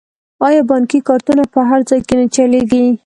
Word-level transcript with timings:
آیا 0.47 0.61
بانکي 0.69 0.99
کارتونه 1.07 1.43
په 1.53 1.59
هر 1.69 1.79
ځای 1.89 1.99
کې 2.07 2.15
نه 2.19 2.25
چلیږي؟ 2.35 2.83